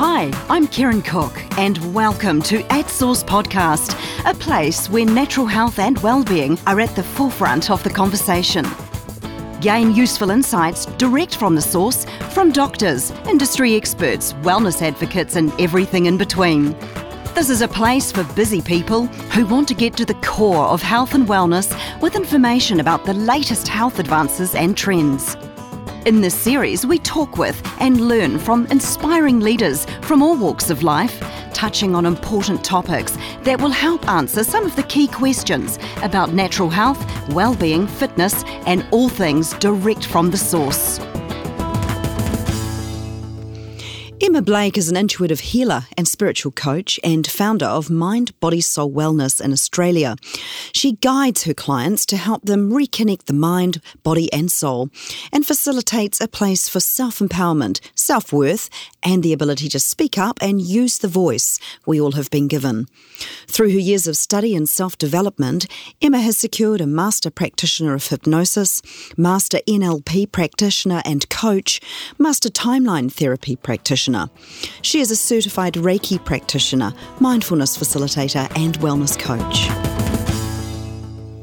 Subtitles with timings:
[0.00, 5.80] Hi, I'm Karen Cook, and welcome to At Source Podcast, a place where natural health
[5.80, 8.64] and well-being are at the forefront of the conversation.
[9.60, 16.06] Gain useful insights direct from the source from doctors, industry experts, wellness advocates, and everything
[16.06, 16.78] in between.
[17.34, 20.80] This is a place for busy people who want to get to the core of
[20.80, 25.36] health and wellness with information about the latest health advances and trends.
[26.08, 30.82] In this series, we talk with and learn from inspiring leaders from all walks of
[30.82, 31.20] life,
[31.52, 36.70] touching on important topics that will help answer some of the key questions about natural
[36.70, 36.98] health,
[37.34, 40.98] well-being, fitness, and all things direct from the source.
[44.38, 48.92] Emma Blake is an intuitive healer and spiritual coach and founder of Mind Body Soul
[48.92, 50.14] Wellness in Australia.
[50.70, 54.90] She guides her clients to help them reconnect the mind, body, and soul
[55.32, 58.70] and facilitates a place for self empowerment, self worth,
[59.02, 62.86] and the ability to speak up and use the voice we all have been given.
[63.48, 65.66] Through her years of study and self development,
[66.00, 68.82] Emma has secured a Master Practitioner of Hypnosis,
[69.16, 71.80] Master NLP Practitioner and Coach,
[72.18, 74.27] Master Timeline Therapy Practitioner
[74.82, 80.17] She is a certified Reiki practitioner, mindfulness facilitator, and wellness coach.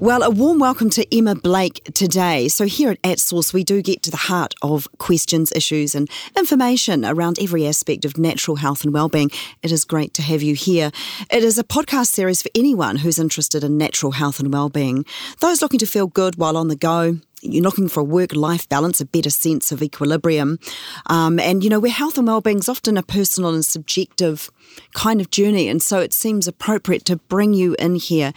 [0.06, 2.48] Well, a warm welcome to Emma Blake today.
[2.48, 6.08] So, here at At Source, we do get to the heart of questions, issues, and
[6.38, 9.31] information around every aspect of natural health and well-being.
[9.64, 10.92] It is great to have you here.
[11.31, 15.06] It is a podcast series for anyone who's interested in natural health and well-being.
[15.39, 18.69] Those looking to feel good while on the go, you're looking for a work life
[18.69, 20.59] balance, a better sense of equilibrium.
[21.08, 24.52] Um, and, you know, where health and well-being is often a personal and subjective
[24.94, 25.67] kind of journey.
[25.67, 28.34] And so it seems appropriate to bring you in here,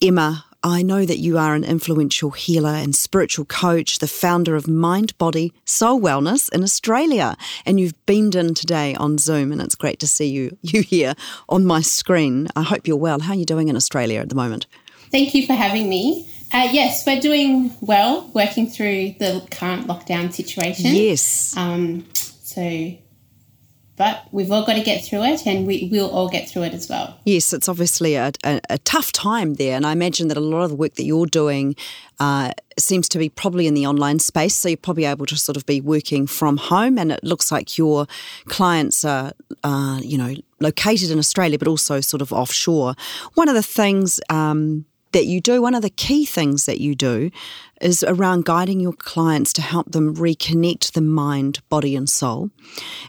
[0.00, 0.44] Emma.
[0.62, 5.16] I know that you are an influential healer and spiritual coach, the founder of Mind
[5.16, 7.36] Body Soul Wellness in Australia.
[7.64, 11.14] And you've beamed in today on Zoom, and it's great to see you, you here
[11.48, 12.48] on my screen.
[12.54, 13.20] I hope you're well.
[13.20, 14.66] How are you doing in Australia at the moment?
[15.10, 16.30] Thank you for having me.
[16.52, 20.94] Uh, yes, we're doing well, working through the current lockdown situation.
[20.94, 21.56] Yes.
[21.56, 22.60] Um, so,
[24.00, 26.72] but we've all got to get through it, and we will all get through it
[26.72, 27.20] as well.
[27.26, 30.62] Yes, it's obviously a, a, a tough time there, and I imagine that a lot
[30.62, 31.76] of the work that you're doing
[32.18, 34.56] uh, seems to be probably in the online space.
[34.56, 37.76] So you're probably able to sort of be working from home, and it looks like
[37.76, 38.06] your
[38.46, 39.32] clients are,
[39.64, 42.94] uh, you know, located in Australia, but also sort of offshore.
[43.34, 46.94] One of the things um, that you do, one of the key things that you
[46.94, 47.30] do
[47.80, 52.50] is around guiding your clients to help them reconnect the mind, body, and soul,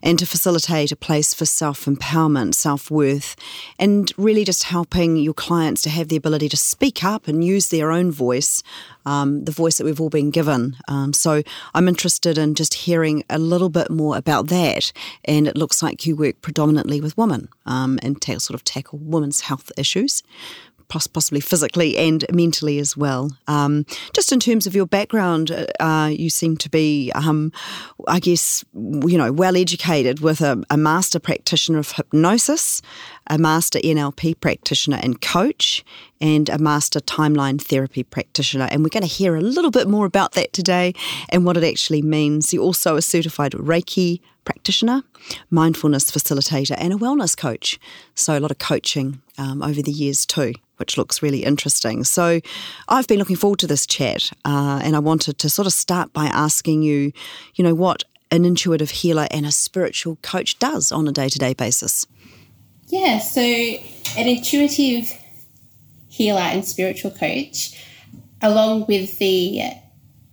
[0.01, 3.35] and to facilitate a place for self empowerment, self worth,
[3.77, 7.69] and really just helping your clients to have the ability to speak up and use
[7.69, 8.63] their own voice,
[9.05, 10.77] um, the voice that we've all been given.
[10.87, 11.43] Um, so
[11.73, 14.91] I'm interested in just hearing a little bit more about that.
[15.25, 18.99] And it looks like you work predominantly with women um, and ta- sort of tackle
[18.99, 20.23] women's health issues
[20.91, 23.31] possibly physically and mentally as well.
[23.47, 27.53] Um, just in terms of your background, uh, you seem to be, um,
[28.09, 32.81] I guess, you know, well educated with a, a, master practitioner of hypnosis,
[33.27, 35.85] a master NLP practitioner and coach,
[36.19, 38.67] and a master timeline therapy practitioner.
[38.69, 40.93] And we're going to hear a little bit more about that today
[41.29, 42.53] and what it actually means.
[42.53, 45.03] You're also a certified Reiki practitioner,
[45.49, 47.79] mindfulness facilitator, and a wellness coach.
[48.15, 52.03] So, a lot of coaching um, over the years too which looks really interesting.
[52.03, 52.41] So
[52.89, 56.11] I've been looking forward to this chat, uh, and I wanted to sort of start
[56.11, 57.13] by asking you,
[57.53, 61.37] you know, what an intuitive healer and a spiritual coach does on a day to
[61.37, 62.07] day basis.
[62.87, 65.13] Yeah, so an intuitive
[66.09, 67.79] healer and spiritual coach,
[68.41, 69.61] along with the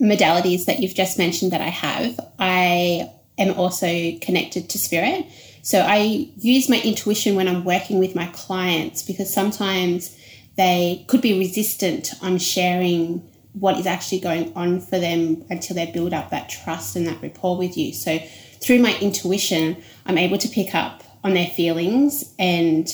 [0.00, 5.26] modalities that you've just mentioned that I have, I am also connected to spirit.
[5.62, 10.16] So I use my intuition when I'm working with my clients because sometimes
[10.56, 15.90] they could be resistant on sharing what is actually going on for them until they
[15.90, 17.92] build up that trust and that rapport with you.
[17.92, 18.18] So
[18.60, 22.88] through my intuition, I'm able to pick up on their feelings and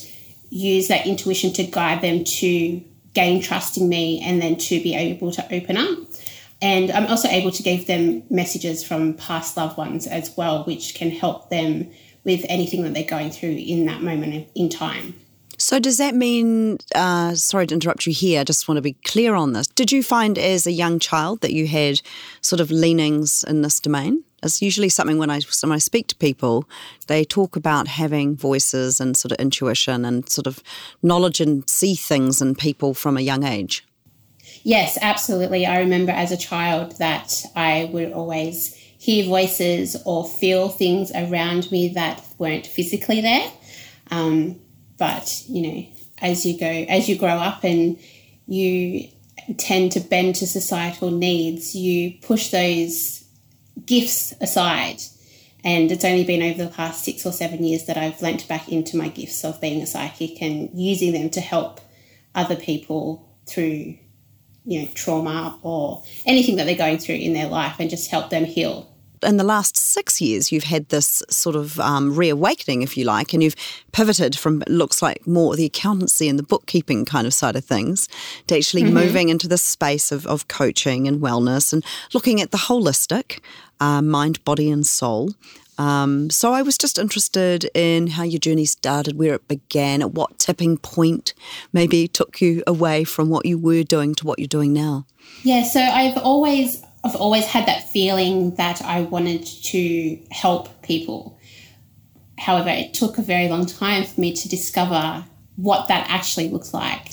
[0.51, 2.83] use that intuition to guide them to
[3.13, 5.99] gain trust in me and then to be able to open up.
[6.62, 10.95] And I'm also able to give them messages from past loved ones as well, which
[10.95, 11.91] can help them
[12.25, 15.15] with anything that they're going through in that moment in time.
[15.59, 18.95] So, does that mean, uh, sorry to interrupt you here, I just want to be
[19.05, 19.69] clear on this.
[19.69, 22.01] Did you find as a young child that you had
[22.41, 24.25] sort of leanings in this domain?
[24.43, 26.69] It's usually something when I, when I speak to people,
[27.06, 30.62] they talk about having voices and sort of intuition and sort of
[31.03, 33.87] knowledge and see things in people from a young age.
[34.65, 35.67] Yes, absolutely.
[35.67, 41.71] I remember as a child that I would always hear voices or feel things around
[41.71, 43.53] me that weren't physically there.
[44.11, 44.59] Um,
[44.99, 45.87] but you know,
[46.23, 47.99] as you go, as you grow up and
[48.47, 49.09] you
[49.59, 53.23] tend to bend to societal needs, you push those
[53.85, 55.03] gifts aside.
[55.63, 58.71] And it's only been over the past six or seven years that I've lent back
[58.71, 61.81] into my gifts of being a psychic and using them to help
[62.35, 63.99] other people through,
[64.65, 68.31] you know, trauma or anything that they're going through in their life and just help
[68.31, 68.89] them heal
[69.25, 73.33] in the last six years, you've had this sort of um, reawakening, if you like,
[73.33, 73.57] and you've
[73.93, 78.09] pivoted from looks like more the accountancy and the bookkeeping kind of side of things
[78.47, 78.95] to actually mm-hmm.
[78.95, 83.41] moving into this space of, of coaching and wellness and looking at the holistic
[83.81, 85.31] uh, mind, body, and soul.
[85.79, 90.12] Um, so I was just interested in how your journey started, where it began, at
[90.12, 91.35] what tipping point
[91.73, 95.06] maybe took you away from what you were doing to what you're doing now.
[95.43, 101.38] Yeah, so I've always I've always had that feeling that I wanted to help people.
[102.38, 105.25] However, it took a very long time for me to discover
[105.56, 107.12] what that actually looks like.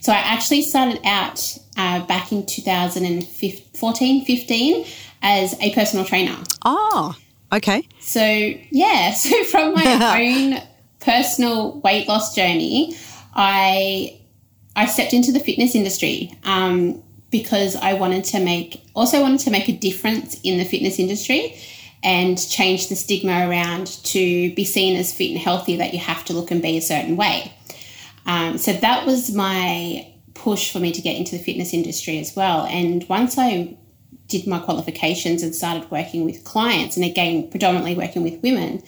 [0.00, 4.86] So I actually started out uh, back in 2014, 15
[5.22, 6.36] as a personal trainer.
[6.64, 7.16] Oh,
[7.54, 7.88] okay.
[8.00, 8.22] So,
[8.70, 10.62] yeah, so from my own
[11.00, 12.96] personal weight loss journey,
[13.34, 14.20] I
[14.76, 16.36] I stepped into the fitness industry.
[16.44, 17.02] Um,
[17.34, 21.58] because I wanted to make also wanted to make a difference in the fitness industry
[22.04, 26.24] and change the stigma around to be seen as fit and healthy that you have
[26.26, 27.52] to look and be a certain way.
[28.24, 32.36] Um, so that was my push for me to get into the fitness industry as
[32.36, 32.66] well.
[32.66, 33.76] And once I
[34.26, 38.82] did my qualifications and started working with clients, and again, predominantly working with women,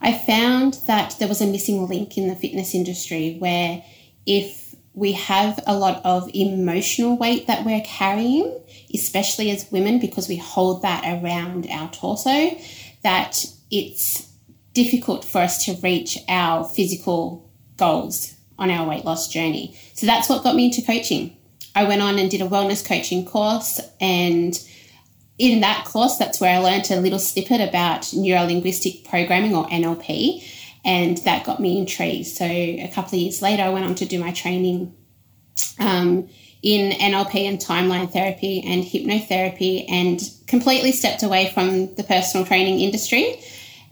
[0.00, 3.84] I found that there was a missing link in the fitness industry where
[4.26, 8.60] if we have a lot of emotional weight that we're carrying,
[8.92, 12.50] especially as women, because we hold that around our torso,
[13.02, 14.28] that it's
[14.74, 19.78] difficult for us to reach our physical goals on our weight loss journey.
[19.94, 21.36] So that's what got me into coaching.
[21.74, 24.58] I went on and did a wellness coaching course and
[25.38, 29.66] in that course that's where I learned a little snippet about neuro linguistic programming or
[29.68, 30.44] NLP
[30.84, 32.26] and that got me intrigued.
[32.26, 34.94] So a couple of years later, I went on to do my training
[35.78, 36.28] um,
[36.62, 42.80] in NLP and timeline therapy and hypnotherapy, and completely stepped away from the personal training
[42.80, 43.40] industry.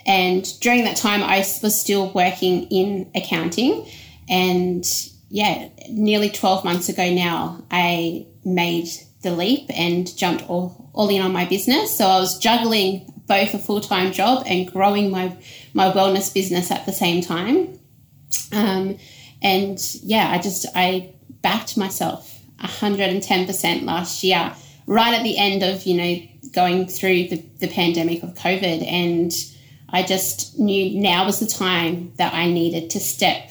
[0.06, 3.88] And during that time, I was still working in accounting.
[4.28, 4.84] And
[5.30, 8.88] yeah, nearly 12 months ago now, I made
[9.22, 11.96] the leap and jumped all, all in on my business.
[11.96, 15.36] So I was juggling both a full time job and growing my
[15.72, 17.78] my wellness business at the same time.
[18.52, 18.98] Um,
[19.40, 24.52] and yeah, I just I backed myself 110% last year,
[24.86, 29.32] right at the end of you know going through the, the pandemic of COVID, and
[29.90, 33.48] I just knew now was the time that I needed to step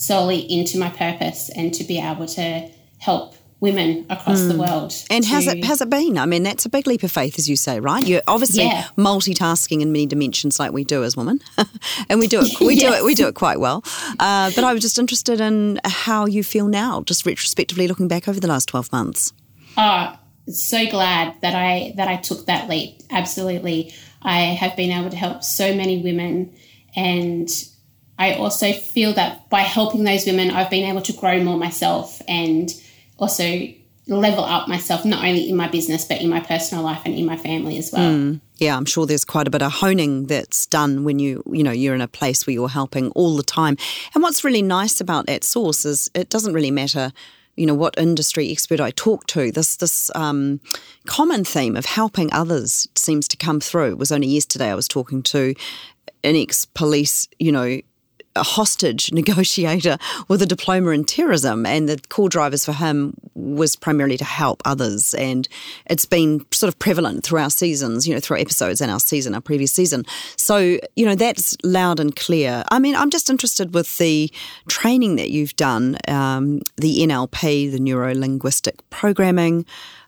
[0.00, 4.48] solely into my purpose and to be able to help women across mm.
[4.48, 4.60] the hmm.
[4.60, 4.94] world.
[5.10, 6.16] And to, has it has it been?
[6.16, 8.04] I mean, that's a big leap of faith, as you say, right?
[8.04, 8.88] You're obviously yeah.
[8.96, 11.40] multitasking in many dimensions, like we do as women,
[12.08, 12.58] and we do it.
[12.60, 12.82] We yes.
[12.82, 13.04] do it.
[13.04, 13.84] We do it quite well.
[14.18, 18.26] Uh, but I was just interested in how you feel now, just retrospectively looking back
[18.26, 19.34] over the last twelve months.
[19.76, 20.18] Oh,
[20.48, 23.02] so glad that I that I took that leap.
[23.10, 23.92] Absolutely,
[24.22, 26.56] I have been able to help so many women,
[26.96, 27.50] and
[28.20, 32.20] I also feel that by helping those women, I've been able to grow more myself
[32.28, 32.70] and
[33.18, 33.66] also
[34.06, 37.24] level up myself, not only in my business, but in my personal life and in
[37.24, 38.12] my family as well.
[38.12, 38.40] Mm.
[38.58, 41.70] Yeah, I'm sure there's quite a bit of honing that's done when you, you know,
[41.70, 43.78] you're in a place where you're helping all the time.
[44.14, 47.12] And what's really nice about that source is it doesn't really matter
[47.56, 49.52] you know what industry expert I talk to.
[49.52, 50.60] This this um,
[51.06, 53.90] common theme of helping others seems to come through.
[53.90, 55.54] It was only yesterday I was talking to
[56.24, 57.80] an ex police, you know,
[58.36, 63.76] a hostage negotiator with a diploma in terrorism, and the core drivers for him was
[63.76, 65.14] primarily to help others.
[65.14, 65.48] And
[65.86, 69.34] it's been sort of prevalent through our seasons, you know, through episodes in our season,
[69.34, 70.04] our previous season.
[70.36, 72.64] So, you know, that's loud and clear.
[72.70, 74.30] I mean, I'm just interested with the
[74.68, 79.66] training that you've done, um, the NLP, the neuro linguistic programming.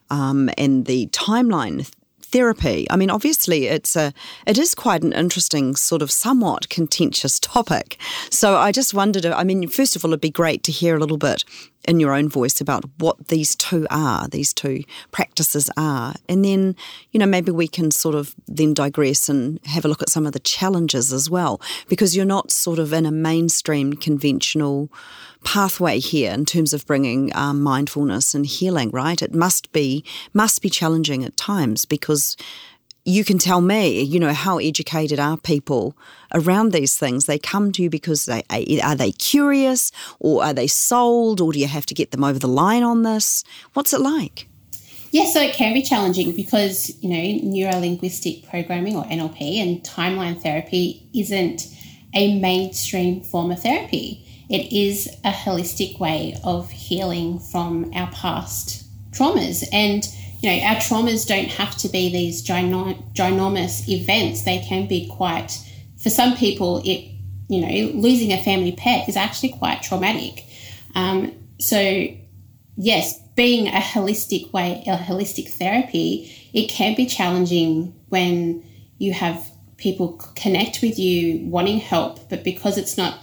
[0.09, 1.89] Um, and the timeline
[2.33, 2.87] therapy.
[2.89, 4.11] I mean, obviously, it's a
[4.45, 7.97] it is quite an interesting, sort of somewhat contentious topic.
[8.29, 9.25] So I just wondered.
[9.25, 11.45] I mean, first of all, it'd be great to hear a little bit
[11.87, 16.13] in your own voice about what these two are, these two practices are.
[16.29, 16.75] And then,
[17.11, 20.25] you know, maybe we can sort of then digress and have a look at some
[20.25, 24.89] of the challenges as well, because you're not sort of in a mainstream conventional
[25.43, 29.21] pathway here in terms of bringing um, mindfulness and healing, right?
[29.21, 32.35] It must be must be challenging at times because
[33.05, 35.97] you can tell me, you know, how educated are people
[36.33, 37.25] around these things?
[37.25, 38.43] They come to you because they
[38.81, 42.39] are they curious or are they sold or do you have to get them over
[42.39, 43.43] the line on this?
[43.73, 44.47] What's it like?
[45.11, 49.61] Yes, yeah, so it can be challenging because, you know, neuro linguistic programming or NLP
[49.61, 51.67] and timeline therapy isn't
[52.15, 54.22] a mainstream form of therapy.
[54.49, 59.67] It is a holistic way of healing from our past traumas.
[59.71, 60.07] And
[60.41, 64.43] you know, our traumas don't have to be these ginormous events.
[64.43, 65.57] They can be quite,
[65.97, 67.09] for some people, it,
[67.47, 70.45] you know, losing a family pet is actually quite traumatic.
[70.95, 72.07] Um, so,
[72.75, 78.65] yes, being a holistic way, a holistic therapy, it can be challenging when
[78.97, 83.17] you have people connect with you wanting help, but because it's not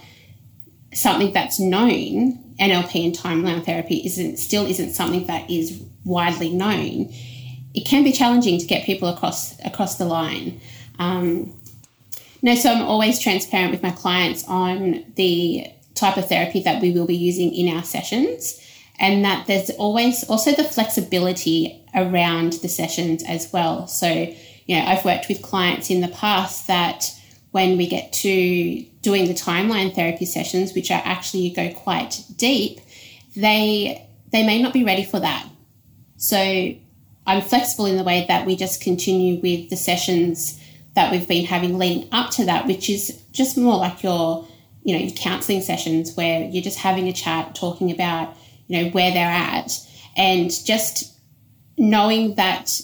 [0.93, 7.11] something that's known, NLP and timeline therapy isn't still isn't something that is widely known,
[7.73, 10.59] it can be challenging to get people across across the line.
[10.99, 11.57] Um,
[12.41, 16.91] no, so I'm always transparent with my clients on the type of therapy that we
[16.91, 18.59] will be using in our sessions,
[18.99, 23.87] and that there's always also the flexibility around the sessions as well.
[23.87, 24.07] So,
[24.65, 27.11] you know, I've worked with clients in the past that
[27.51, 32.79] when we get to doing the timeline therapy sessions, which are actually go quite deep,
[33.35, 35.47] they they may not be ready for that.
[36.17, 36.37] So
[37.27, 40.59] I'm flexible in the way that we just continue with the sessions
[40.95, 44.47] that we've been having leading up to that, which is just more like your,
[44.83, 48.35] you know, your counselling sessions where you're just having a chat, talking about,
[48.67, 49.71] you know, where they're at,
[50.15, 51.17] and just
[51.77, 52.81] knowing that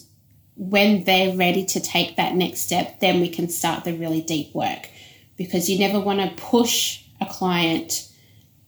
[0.56, 4.54] when they're ready to take that next step, then we can start the really deep
[4.56, 4.90] work.
[5.38, 8.10] Because you never want to push a client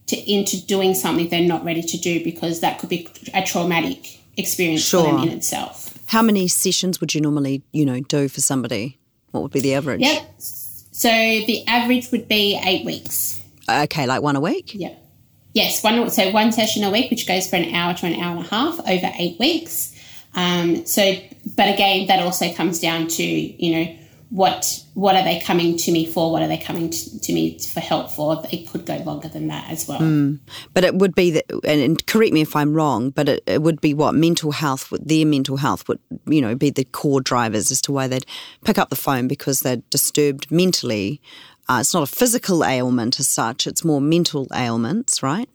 [0.07, 4.19] to into doing something they're not ready to do because that could be a traumatic
[4.37, 5.03] experience sure.
[5.03, 5.97] for them in itself.
[6.07, 8.97] How many sessions would you normally, you know, do for somebody?
[9.31, 10.01] What would be the average?
[10.01, 10.35] Yep.
[10.39, 13.43] So the average would be eight weeks.
[13.69, 14.73] Okay, like one a week?
[14.73, 15.05] Yep.
[15.53, 18.37] Yes, one so one session a week, which goes for an hour to an hour
[18.37, 19.95] and a half over eight weeks.
[20.35, 21.15] Um, so,
[21.55, 23.95] but again, that also comes down to you know
[24.29, 26.31] what what are they coming to me for?
[26.31, 28.43] What are they coming to, to me for help for?
[28.51, 29.99] It could go longer than that as well.
[29.99, 30.39] Mm.
[30.73, 33.81] But it would be that, and correct me if I'm wrong, but it, it, would
[33.81, 37.81] be what mental health, their mental health would you know be the core drivers as
[37.81, 38.25] to why they'd
[38.65, 41.21] pick up the phone because they're disturbed mentally.
[41.67, 45.49] Uh, it's not a physical ailment as such; it's more mental ailments, right?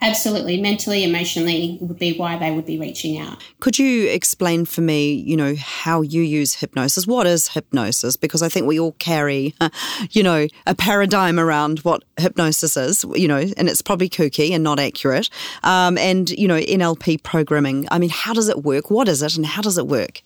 [0.00, 0.60] Absolutely.
[0.60, 3.42] Mentally, emotionally would be why they would be reaching out.
[3.58, 7.06] Could you explain for me, you know, how you use hypnosis?
[7.06, 8.16] What is hypnosis?
[8.16, 9.54] Because I think we all carry,
[10.10, 14.62] you know, a paradigm around what hypnosis is, you know, and it's probably kooky and
[14.62, 15.30] not accurate.
[15.64, 17.88] Um, and, you know, NLP programming.
[17.90, 18.90] I mean, how does it work?
[18.90, 20.22] What is it and how does it work?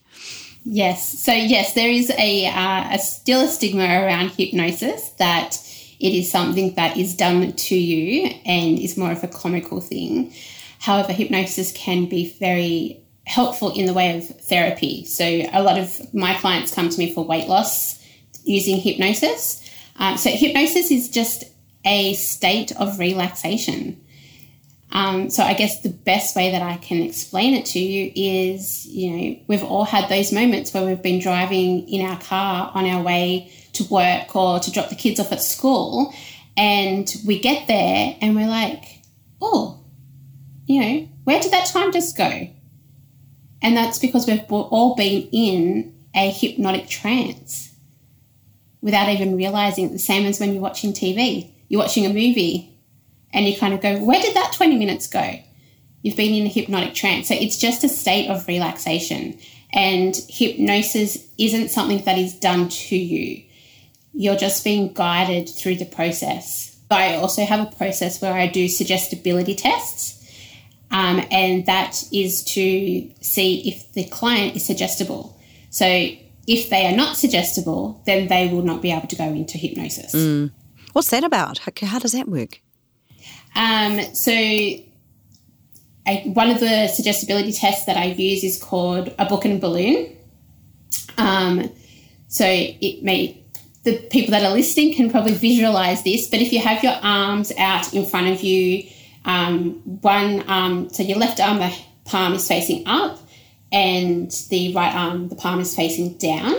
[0.65, 1.19] Yes.
[1.19, 5.57] So, yes, there is a, uh, a still a stigma around hypnosis that
[6.03, 10.35] it is something that is done to you and is more of a comical thing.
[10.81, 15.05] However, hypnosis can be very helpful in the way of therapy.
[15.05, 18.05] So, a lot of my clients come to me for weight loss
[18.45, 19.63] using hypnosis.
[19.97, 21.45] Um, so, hypnosis is just
[21.85, 24.05] a state of relaxation.
[24.91, 28.85] Um, so, I guess the best way that I can explain it to you is
[28.87, 32.87] you know, we've all had those moments where we've been driving in our car on
[32.87, 36.15] our way to work or to drop the kids off at school.
[36.57, 39.03] And we get there and we're like,
[39.41, 39.81] oh,
[40.67, 42.49] you know, where did that time just go?
[43.63, 47.75] And that's because we've all been in a hypnotic trance
[48.81, 51.51] without even realizing the same as when you're watching TV.
[51.69, 52.77] You're watching a movie
[53.33, 55.39] and you kind of go, where did that 20 minutes go?
[56.03, 57.29] You've been in a hypnotic trance.
[57.29, 59.39] So it's just a state of relaxation.
[59.73, 63.45] And hypnosis isn't something that is done to you
[64.15, 66.77] you're just being guided through the process.
[66.91, 70.19] I also have a process where I do suggestibility tests,
[70.91, 75.39] um, and that is to see if the client is suggestible.
[75.71, 75.87] So
[76.47, 80.15] if they are not suggestible, then they will not be able to go into hypnosis.
[80.15, 80.51] Mm.
[80.93, 81.59] What's that about?
[81.59, 82.61] How, how does that work?
[83.55, 84.85] Um, so I,
[86.25, 90.17] one of the suggestibility tests that I use is called a book and balloon.
[91.17, 91.71] Um,
[92.29, 93.42] so it may
[93.85, 97.53] the people that are listening can probably visualize this, but if you have your arms
[97.59, 98.89] out in front of you,
[99.25, 99.73] um,
[100.03, 103.19] one arm, so your left arm, the palm is facing up,
[103.73, 106.55] and the right arm, the palm is facing down.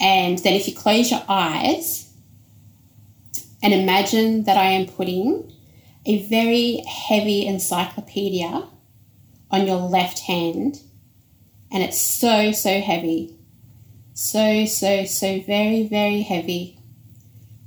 [0.00, 2.10] And then if you close your eyes
[3.62, 5.52] and imagine that I am putting
[6.06, 8.66] a very heavy encyclopedia
[9.50, 10.80] on your left hand,
[11.70, 13.36] and it's so, so heavy
[14.14, 16.78] So, so, so very, very heavy.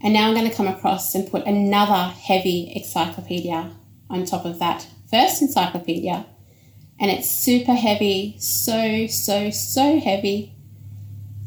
[0.02, 3.72] And now I'm going to come across and put another heavy encyclopedia
[4.10, 6.26] on top of that first encyclopedia.
[7.00, 10.54] And it's super heavy, so, so, so heavy.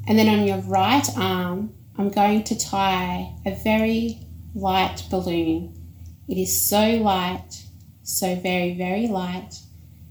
[0.07, 4.19] And then on your right arm, I'm going to tie a very
[4.55, 5.75] light balloon.
[6.29, 7.63] It is so light,
[8.03, 9.55] so very, very light,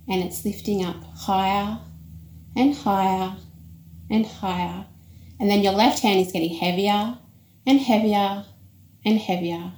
[0.08, 1.80] and it's lifting up higher
[2.56, 3.36] and higher
[4.10, 4.86] and higher.
[5.40, 7.18] And then your left hand is getting heavier
[7.66, 8.46] and heavier
[9.06, 9.74] and heavier.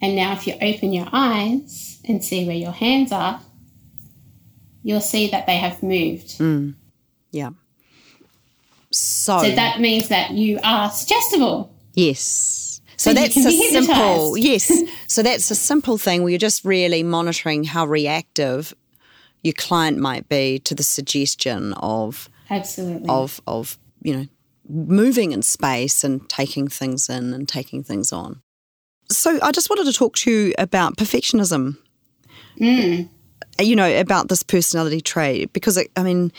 [0.00, 3.40] And now, if you open your eyes and see where your hands are,
[4.82, 6.38] you'll see that they have moved.
[6.38, 6.74] Mm.
[7.30, 7.50] Yeah.
[8.90, 11.74] So, so that means that you are suggestible.
[11.94, 12.80] Yes.
[12.96, 14.70] So, so that's a simple yes.
[15.08, 18.72] so that's a simple thing where you're just really monitoring how reactive
[19.42, 24.26] your client might be to the suggestion of absolutely of of you know
[24.68, 28.40] moving in space and taking things in and taking things on.
[29.10, 31.76] So I just wanted to talk to you about perfectionism.
[32.58, 33.08] Mm.
[33.60, 36.32] You know about this personality trait because it, I mean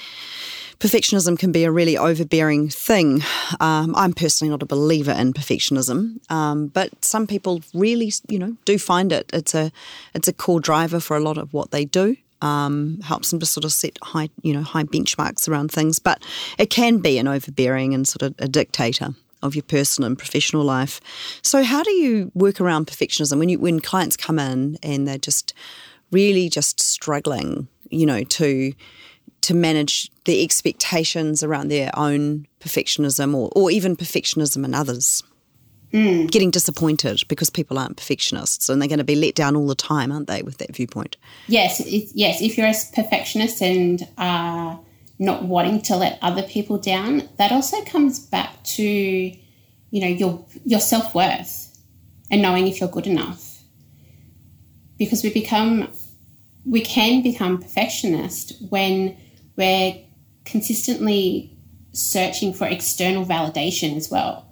[0.79, 3.23] perfectionism can be a really overbearing thing.
[3.59, 8.57] Um, I'm personally not a believer in perfectionism, um, but some people really, you know,
[8.65, 9.29] do find it.
[9.33, 9.71] It's a
[10.13, 12.17] it's a core driver for a lot of what they do.
[12.45, 15.97] Um, helps them to sort of set high, you know, high benchmarks around things.
[15.97, 16.23] But
[16.59, 20.63] it can be an overbearing and sort of a dictator of your personal and professional
[20.63, 21.01] life.
[21.41, 25.17] So, how do you work around perfectionism when you when clients come in and they're
[25.17, 25.53] just
[26.11, 28.73] really just struggling, you know, to
[29.41, 35.21] to manage the expectations around their own perfectionism or, or even perfectionism in others.
[35.95, 36.29] Mm.
[36.29, 39.75] Getting disappointed because people aren't perfectionists and they're going to be let down all the
[39.75, 41.15] time, aren't they, with that viewpoint?
[41.47, 42.41] Yes, yes.
[42.41, 44.77] If you're a perfectionist and are
[45.19, 49.37] not wanting to let other people down, that also comes back to, you
[50.01, 51.79] know, your your self worth
[52.29, 53.61] and knowing if you're good enough.
[54.97, 55.87] Because we become,
[56.65, 59.15] we can become perfectionist when
[59.55, 59.95] we're
[60.43, 61.57] consistently
[61.93, 64.44] searching for external validation as well.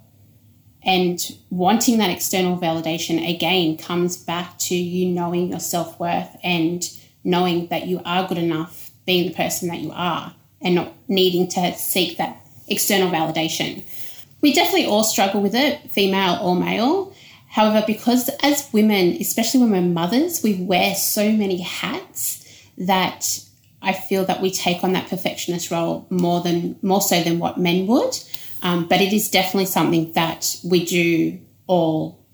[0.84, 1.18] And
[1.50, 6.88] wanting that external validation again comes back to you knowing your self worth and
[7.24, 11.48] knowing that you are good enough being the person that you are and not needing
[11.48, 13.82] to seek that external validation.
[14.40, 17.14] We definitely all struggle with it, female or male.
[17.48, 22.44] However, because as women, especially when we're mothers, we wear so many hats
[22.76, 23.40] that
[23.80, 27.58] I feel that we take on that perfectionist role more than more so than what
[27.58, 28.18] men would.
[28.64, 32.26] Um, but it is definitely something that we do all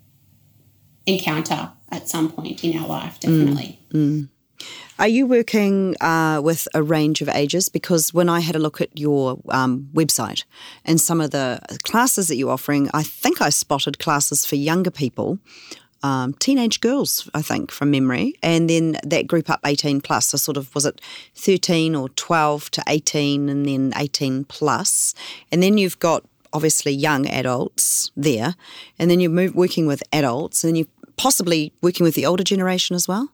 [1.05, 3.81] encounter at some point in our life, definitely.
[3.91, 4.29] Mm, mm.
[5.01, 7.69] Are you working uh, with a range of ages?
[7.69, 10.45] Because when I had a look at your um, website
[10.85, 14.91] and some of the classes that you're offering, I think I spotted classes for younger
[14.91, 15.39] people
[16.03, 20.29] um, teenage girls, I think, from memory, and then that group up 18 plus.
[20.29, 21.01] So, sort of, was it
[21.35, 25.15] 13 or 12 to 18, and then 18 plus.
[25.53, 28.55] And then you've got obviously young adults there,
[28.99, 30.87] and then you're move, working with adults, and you're
[31.17, 33.31] possibly working with the older generation as well.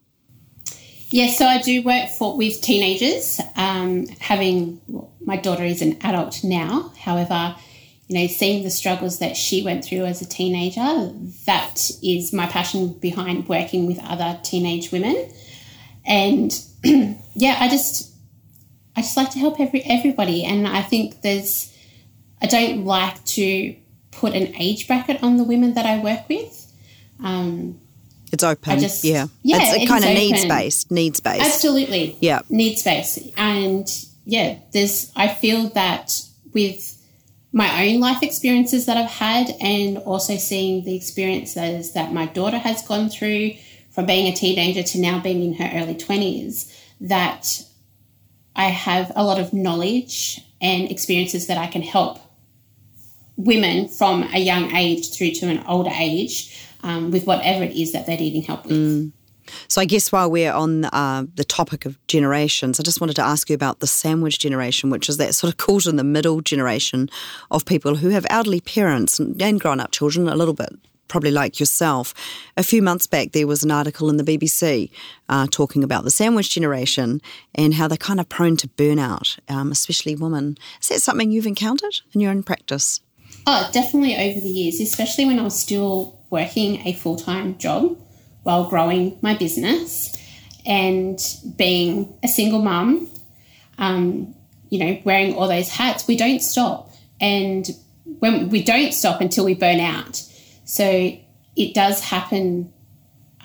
[1.08, 3.40] Yes, so I do work for with teenagers.
[3.54, 4.80] Um, having
[5.24, 7.54] my daughter is an adult now, however,
[8.08, 11.12] you know, seeing the struggles that she went through as a teenager,
[11.46, 15.28] that is my passion behind working with other teenage women.
[16.04, 16.52] And
[17.34, 18.12] yeah, I just
[18.96, 21.76] I just like to help every everybody and I think there's
[22.40, 23.74] I don't like to
[24.12, 26.72] put an age bracket on the women that I work with.
[27.22, 27.80] Um,
[28.32, 28.72] it's open.
[28.72, 29.26] I just, yeah.
[29.42, 29.58] Yeah.
[29.60, 31.44] It's it kind of needs based, needs based.
[31.44, 32.16] Absolutely.
[32.20, 32.40] Yeah.
[32.48, 33.18] Needs based.
[33.36, 33.88] And
[34.24, 36.20] yeah, there's, I feel that
[36.52, 36.95] with
[37.52, 42.58] my own life experiences that I've had and also seeing the experiences that my daughter
[42.58, 43.52] has gone through
[43.90, 47.62] from being a teenager to now being in her early 20s, that
[48.54, 52.18] I have a lot of knowledge and experiences that I can help
[53.36, 57.92] women from a young age through to an older age um, with whatever it is
[57.92, 58.76] that they're needing help with.
[58.76, 59.12] Mm.
[59.68, 63.22] So I guess while we're on uh, the topic of generations, I just wanted to
[63.22, 66.40] ask you about the sandwich generation, which is that sort of caught in the middle
[66.40, 67.08] generation
[67.50, 70.70] of people who have elderly parents and, grown up children a little bit.
[71.08, 72.12] Probably like yourself.
[72.56, 74.90] A few months back, there was an article in the BBC
[75.28, 77.20] uh, talking about the sandwich generation
[77.54, 80.58] and how they're kind of prone to burnout, um, especially women.
[80.80, 83.00] Is that something you've encountered in your own practice?
[83.46, 87.96] Oh, definitely over the years, especially when I was still working a full time job
[88.46, 90.16] while growing my business
[90.64, 91.18] and
[91.56, 93.08] being a single mum,
[93.78, 94.34] um,
[94.70, 96.90] you know, wearing all those hats, we don't stop.
[97.20, 97.70] and
[98.18, 100.22] when we don't stop until we burn out.
[100.64, 101.16] So
[101.56, 102.72] it does happen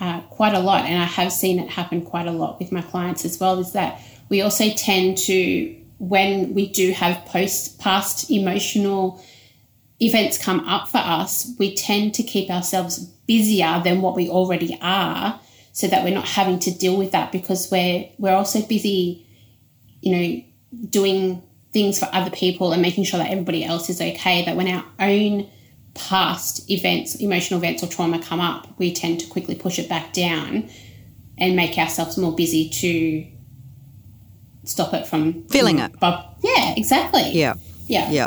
[0.00, 2.82] uh, quite a lot, and I have seen it happen quite a lot with my
[2.82, 3.58] clients as well.
[3.58, 9.22] Is that we also tend to, when we do have post past emotional
[10.00, 14.78] events come up for us, we tend to keep ourselves busier than what we already
[14.80, 15.40] are,
[15.72, 19.26] so that we're not having to deal with that because we're we're also busy,
[20.00, 24.44] you know, doing things for other people and making sure that everybody else is okay.
[24.44, 25.50] That when our own
[25.94, 30.12] past events, emotional events, or trauma come up, we tend to quickly push it back
[30.12, 30.68] down
[31.38, 33.26] and make ourselves more busy to
[34.64, 35.98] stop it from feeling mm, it.
[35.98, 37.30] But yeah, exactly.
[37.32, 37.54] Yeah.
[37.86, 38.10] Yeah.
[38.10, 38.26] Yeah.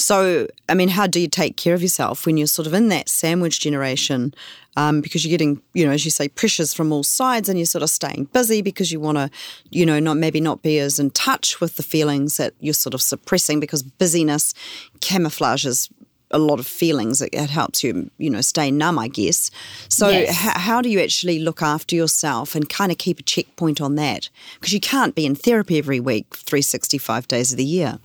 [0.00, 2.88] So, I mean, how do you take care of yourself when you're sort of in
[2.88, 4.34] that sandwich generation?
[4.76, 7.66] Um, because you're getting, you know, as you say, pressures from all sides, and you're
[7.66, 9.28] sort of staying busy because you want to,
[9.68, 12.94] you know, not maybe not be as in touch with the feelings that you're sort
[12.94, 14.54] of suppressing because busyness
[15.00, 15.90] camouflages
[16.30, 17.20] a lot of feelings.
[17.20, 19.50] It, it, helps you, you know, stay numb, I guess.
[19.88, 20.30] So, yes.
[20.30, 23.96] h- how do you actually look after yourself and kind of keep a checkpoint on
[23.96, 24.28] that?
[24.54, 27.98] Because you can't be in therapy every week, 365 days of the year.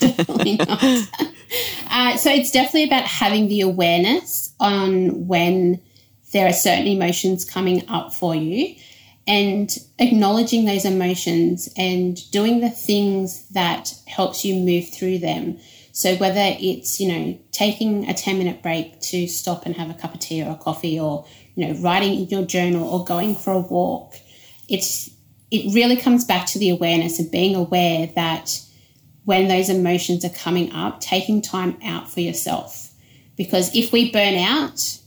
[0.00, 0.82] definitely not.
[1.90, 5.80] uh, so, it's definitely about having the awareness on when
[6.32, 8.74] there are certain emotions coming up for you
[9.26, 15.58] and acknowledging those emotions and doing the things that helps you move through them
[15.92, 19.94] so whether it's, you know, taking a 10 minute break to stop and have a
[19.94, 23.34] cup of tea or a coffee or, you know, writing in your journal or going
[23.34, 24.14] for a walk,
[24.68, 25.10] it's
[25.50, 28.58] it really comes back to the awareness of being aware that
[29.26, 32.90] when those emotions are coming up, taking time out for yourself.
[33.36, 34.98] Because if we burn out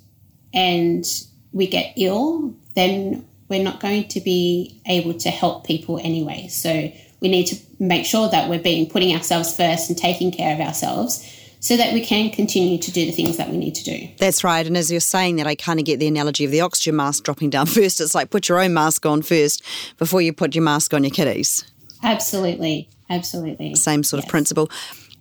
[0.54, 1.04] and
[1.52, 6.48] we get ill, then we're not going to be able to help people anyway.
[6.48, 6.92] So
[7.26, 10.60] we need to make sure that we're being putting ourselves first and taking care of
[10.60, 11.26] ourselves
[11.60, 14.08] so that we can continue to do the things that we need to do.
[14.20, 14.64] That's right.
[14.64, 17.24] And as you're saying that, I kind of get the analogy of the oxygen mask
[17.24, 18.00] dropping down first.
[18.00, 19.64] It's like put your own mask on first
[19.98, 21.66] before you put your mask on your kiddies.
[22.04, 22.88] Absolutely.
[23.10, 23.74] Absolutely.
[23.74, 24.28] Same sort yes.
[24.28, 24.70] of principle.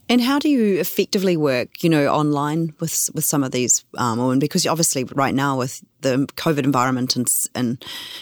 [0.09, 4.19] And how do you effectively work, you know, online with with some of these um,
[4.19, 4.38] women?
[4.38, 7.79] Because obviously, right now with the COVID environment in, in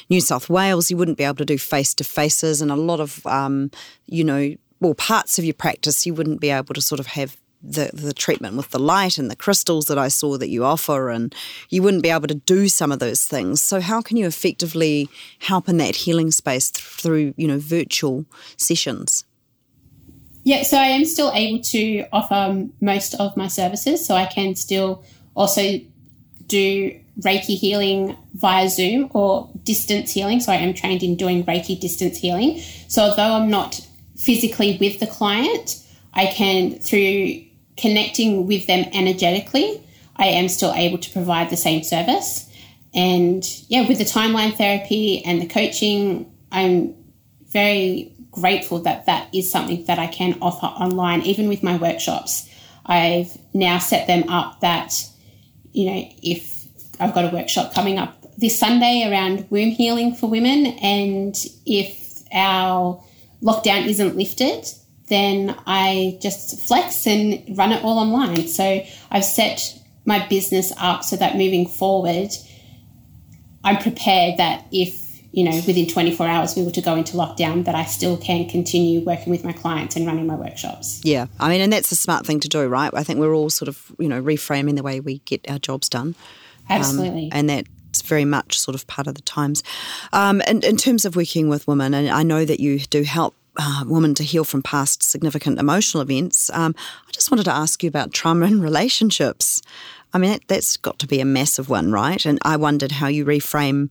[0.09, 3.01] New South Wales, you wouldn't be able to do face to faces, and a lot
[3.01, 3.71] of, um,
[4.07, 7.37] you know, well, parts of your practice, you wouldn't be able to sort of have
[7.63, 11.11] the, the treatment with the light and the crystals that I saw that you offer,
[11.11, 11.35] and
[11.69, 13.61] you wouldn't be able to do some of those things.
[13.61, 15.09] So, how can you effectively
[15.41, 18.25] help in that healing space through, you know, virtual
[18.57, 19.25] sessions?
[20.45, 24.05] Yeah, so I am still able to offer most of my services.
[24.05, 25.81] So I can still also
[26.47, 30.41] do Reiki healing via Zoom or distance healing.
[30.41, 32.61] So I am trained in doing Reiki distance healing.
[32.89, 35.83] So although I'm not physically with the client,
[36.15, 37.43] I can, through
[37.77, 39.83] connecting with them energetically,
[40.17, 42.49] I am still able to provide the same service.
[42.95, 46.95] And yeah, with the timeline therapy and the coaching, I'm
[47.49, 52.49] very grateful that that is something that I can offer online, even with my workshops.
[52.85, 55.07] I've now set them up that,
[55.73, 56.67] you know, if
[56.99, 62.23] I've got a workshop coming up this Sunday around womb healing for women, and if
[62.33, 63.03] our
[63.43, 64.65] lockdown isn't lifted,
[65.09, 68.49] then I just flex and run it all online.
[68.49, 72.31] So I've set my business up so that moving forward,
[73.63, 75.02] I'm prepared that if
[75.33, 78.49] you know, within 24 hours we were to go into lockdown, that I still can
[78.49, 81.01] continue working with my clients and running my workshops.
[81.05, 81.27] Yeah.
[81.41, 82.93] I mean, and that's a smart thing to do, right?
[82.95, 85.89] I think we're all sort of, you know, reframing the way we get our jobs
[85.89, 86.15] done.
[86.69, 87.25] Absolutely.
[87.25, 89.63] Um, and that's very much sort of part of the times.
[90.13, 93.35] Um, and in terms of working with women, and I know that you do help
[93.57, 96.51] uh, women to heal from past significant emotional events.
[96.51, 96.75] Um,
[97.07, 99.61] I just wanted to ask you about trauma in relationships.
[100.15, 102.25] I mean, that, has got to be a massive one, right?
[102.25, 103.91] And I wondered how you reframe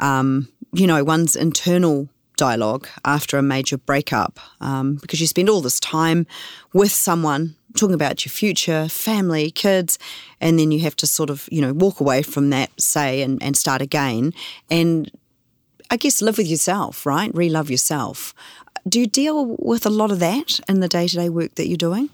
[0.00, 5.60] um, you know, one's internal dialogue after a major breakup um, because you spend all
[5.60, 6.26] this time
[6.72, 9.98] with someone talking about your future, family, kids,
[10.40, 13.42] and then you have to sort of, you know, walk away from that, say, and,
[13.42, 14.32] and start again.
[14.70, 15.10] And
[15.90, 17.32] I guess live with yourself, right?
[17.32, 18.34] Relove yourself.
[18.86, 21.68] Do you deal with a lot of that in the day to day work that
[21.68, 22.10] you're doing?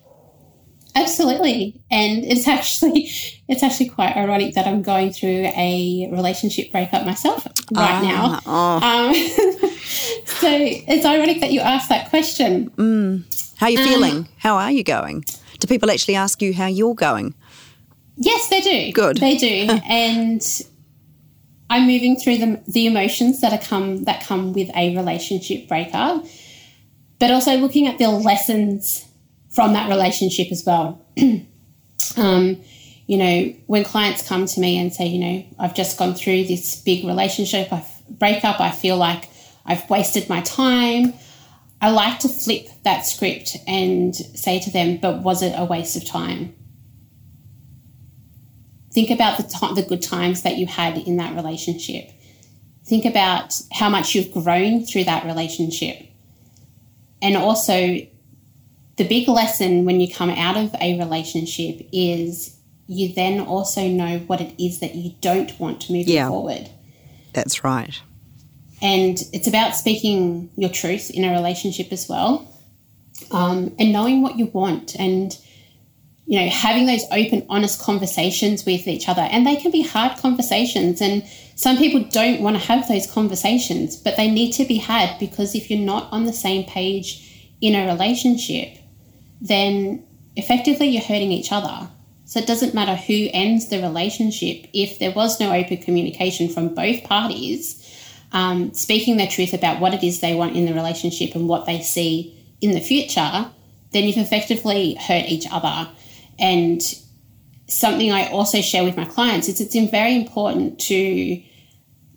[0.94, 1.80] Absolutely.
[1.90, 3.10] And it's actually
[3.48, 8.40] it's actually quite ironic that I'm going through a relationship breakup myself right now.
[8.46, 8.76] Oh.
[8.82, 9.14] Um,
[10.24, 12.70] so it's ironic that you asked that question.
[12.70, 13.56] Mm.
[13.58, 14.28] How are you um, feeling?
[14.38, 15.24] How are you going?
[15.58, 17.34] Do people actually ask you how you're going?
[18.16, 18.92] Yes, they do.
[18.92, 19.18] Good.
[19.18, 19.80] They do.
[19.88, 20.42] and
[21.68, 26.24] I'm moving through the, the emotions that are come that come with a relationship breakup,
[27.18, 29.09] but also looking at the lessons
[29.50, 31.04] from that relationship as well.
[32.16, 32.60] um,
[33.06, 36.44] you know, when clients come to me and say, you know, I've just gone through
[36.44, 39.28] this big relationship, I break up, I feel like
[39.66, 41.14] I've wasted my time.
[41.80, 45.96] I like to flip that script and say to them, but was it a waste
[45.96, 46.54] of time?
[48.92, 52.10] Think about the, t- the good times that you had in that relationship.
[52.84, 56.06] Think about how much you've grown through that relationship.
[57.22, 57.98] And also,
[59.00, 62.54] the big lesson when you come out of a relationship is
[62.86, 66.68] you then also know what it is that you don't want to move yeah, forward.
[67.32, 67.98] That's right.
[68.82, 72.46] And it's about speaking your truth in a relationship as well,
[73.30, 75.34] um, and knowing what you want, and
[76.26, 79.22] you know having those open, honest conversations with each other.
[79.22, 83.96] And they can be hard conversations, and some people don't want to have those conversations,
[83.96, 87.74] but they need to be had because if you're not on the same page in
[87.74, 88.76] a relationship,
[89.40, 90.04] then
[90.36, 91.88] effectively you're hurting each other.
[92.24, 96.74] So it doesn't matter who ends the relationship if there was no open communication from
[96.74, 97.80] both parties
[98.32, 101.66] um, speaking their truth about what it is they want in the relationship and what
[101.66, 103.50] they see in the future,
[103.92, 105.90] then you've effectively hurt each other.
[106.38, 106.80] And
[107.68, 111.42] something I also share with my clients is it's very important to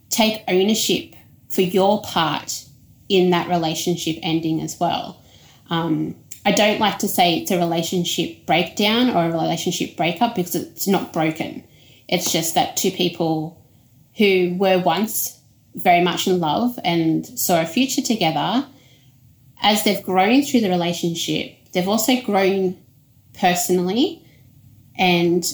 [0.10, 1.16] take ownership
[1.50, 2.66] for your part
[3.10, 5.22] in that relationship ending as well.
[5.70, 10.56] Um, I don't like to say it's a relationship breakdown or a relationship breakup because
[10.56, 11.64] it's not broken.
[12.08, 13.62] It's just that two people
[14.18, 15.40] who were once
[15.76, 18.66] very much in love and saw a future together,
[19.62, 22.78] as they've grown through the relationship, they've also grown
[23.34, 24.22] personally
[24.98, 25.46] and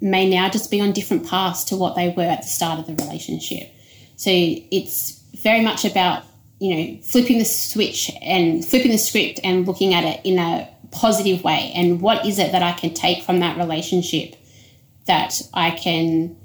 [0.00, 2.86] may now just be on different paths to what they were at the start of
[2.86, 3.70] the relationship.
[4.16, 6.24] So it's very much about,
[6.60, 10.68] you know, flipping the switch and flipping the script and looking at it in a
[10.90, 11.72] positive way.
[11.74, 14.34] And what is it that I can take from that relationship
[15.06, 16.36] that I can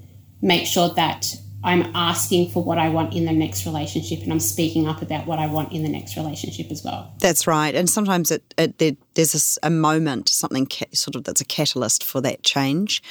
[0.42, 4.40] make sure that I'm asking for what I want in the next relationship and I'm
[4.40, 7.14] speaking up about what I want in the next relationship as well.
[7.20, 7.74] That's right.
[7.74, 11.46] And sometimes it, it there, there's a, a, moment, something ca- sort of that's a
[11.46, 13.02] catalyst for that change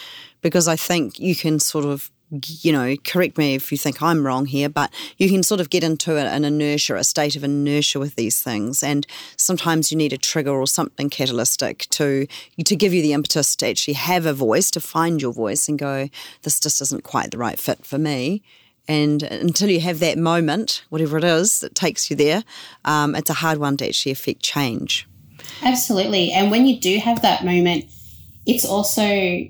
[0.43, 4.27] because I think you can sort of you know, correct me if you think I'm
[4.27, 7.99] wrong here, but you can sort of get into an inertia, a state of inertia
[7.99, 12.27] with these things, and sometimes you need a trigger or something catalytic to
[12.64, 15.79] to give you the impetus to actually have a voice, to find your voice, and
[15.79, 16.09] go,
[16.42, 18.42] this just isn't quite the right fit for me.
[18.88, 22.42] And until you have that moment, whatever it is that takes you there,
[22.85, 25.07] um, it's a hard one to actually affect change.
[25.62, 27.85] Absolutely, and when you do have that moment,
[28.47, 29.47] it's also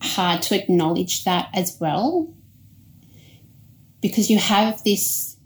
[0.00, 2.32] hard to acknowledge that as well.
[4.00, 5.36] Because you have this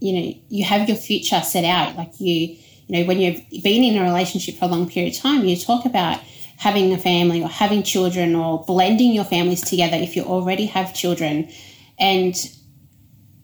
[0.00, 1.96] you know you have your future set out.
[1.96, 5.20] Like you you know when you've been in a relationship for a long period of
[5.20, 6.20] time you talk about
[6.60, 10.92] having a family or having children or blending your families together if you already have
[10.92, 11.48] children.
[11.98, 12.34] And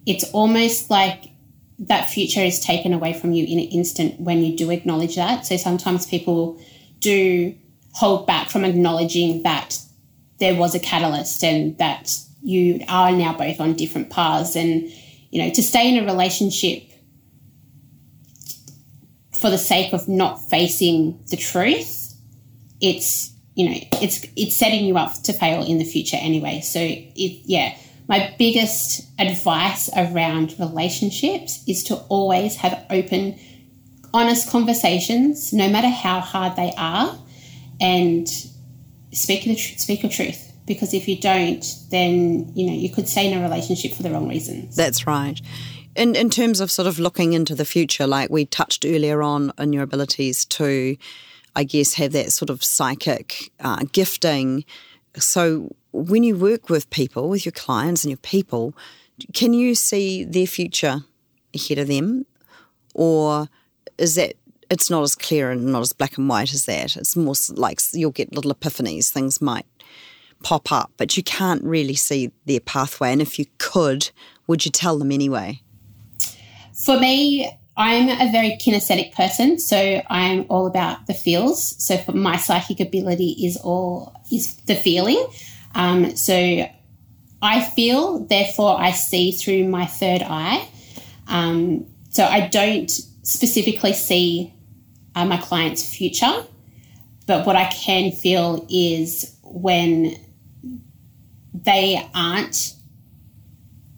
[0.05, 1.31] it's almost like
[1.79, 5.47] that future is taken away from you in an instant when you do acknowledge that.
[5.47, 6.61] So sometimes people
[7.01, 7.55] do
[7.95, 9.79] hold back from acknowledging that
[10.39, 14.57] there was a catalyst and that you are now both on different paths.
[14.57, 14.91] And
[15.31, 16.83] you know to stay in a relationship
[19.35, 22.07] for the sake of not facing the truth
[22.81, 26.61] it's you know it's it's setting you up to fail in the future anyway.
[26.61, 27.77] So it yeah
[28.09, 33.39] my biggest advice around relationships is to always have open
[34.15, 37.19] honest conversations no matter how hard they are
[37.81, 38.29] and
[39.17, 43.09] speak the tr- speak your truth because if you don't, then you know you could
[43.09, 44.77] stay in a relationship for the wrong reasons.
[44.77, 45.41] That's right.
[45.95, 49.53] In in terms of sort of looking into the future, like we touched earlier on
[49.59, 50.97] in your abilities to,
[51.55, 54.65] I guess, have that sort of psychic uh, gifting.
[55.17, 58.75] So when you work with people, with your clients and your people,
[59.33, 61.05] can you see their future
[61.55, 62.27] ahead of them,
[62.95, 63.49] or
[63.97, 64.35] is that
[64.71, 66.97] it's not as clear and not as black and white as that.
[66.97, 69.67] It's more like you'll get little epiphanies, things might
[70.43, 73.13] pop up, but you can't really see their pathway.
[73.13, 74.11] And if you could,
[74.47, 75.63] would you tell them anyway?
[76.85, 81.83] For me, I'm a very kinesthetic person, so I'm all about the feels.
[81.83, 85.27] So for my psychic ability is all is the feeling.
[85.75, 86.67] Um, so
[87.43, 90.69] I feel, therefore I see through my third eye.
[91.29, 92.91] Um, so I don't
[93.23, 94.55] specifically see
[95.17, 96.45] uh, my client's future.
[97.27, 100.15] But what I can feel is when
[101.53, 102.75] they aren't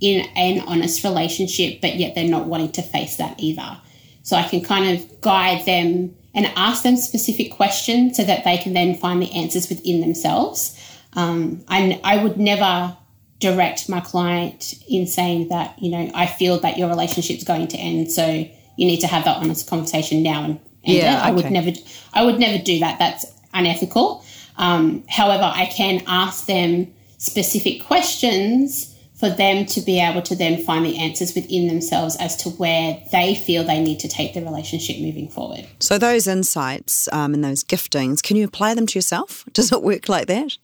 [0.00, 3.78] in an honest relationship, but yet they're not wanting to face that either.
[4.22, 8.57] So I can kind of guide them and ask them specific questions so that they
[8.59, 10.78] can then find the answers within themselves.
[11.14, 12.96] Um, I, I would never
[13.40, 17.76] direct my client in saying that, you know, I feel that your relationship's going to
[17.76, 18.12] end.
[18.12, 21.29] So you need to have that honest conversation now and yeah, okay.
[21.29, 21.70] I would never
[22.12, 22.98] I would never do that.
[22.98, 24.24] That's unethical.
[24.57, 30.62] Um, however, I can ask them specific questions for them to be able to then
[30.62, 34.40] find the answers within themselves as to where they feel they need to take the
[34.40, 35.66] relationship moving forward.
[35.81, 39.44] So, those insights um, and those giftings, can you apply them to yourself?
[39.53, 40.57] Does it work like that?